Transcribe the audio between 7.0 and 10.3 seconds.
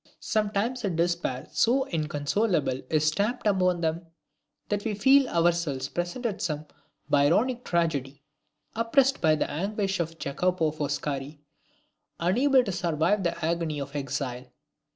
Byronic tragedy, oppressed by the anguish of a